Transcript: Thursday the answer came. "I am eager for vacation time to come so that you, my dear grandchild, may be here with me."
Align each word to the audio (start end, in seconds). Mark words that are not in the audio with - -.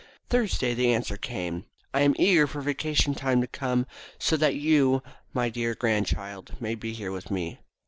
Thursday 0.31 0.73
the 0.73 0.91
answer 0.91 1.15
came. 1.15 1.65
"I 1.93 2.01
am 2.01 2.15
eager 2.17 2.47
for 2.47 2.59
vacation 2.59 3.13
time 3.13 3.39
to 3.41 3.45
come 3.45 3.85
so 4.17 4.35
that 4.35 4.55
you, 4.55 5.03
my 5.31 5.47
dear 5.47 5.75
grandchild, 5.75 6.53
may 6.59 6.73
be 6.73 6.91
here 6.93 7.11
with 7.11 7.29
me." 7.29 7.59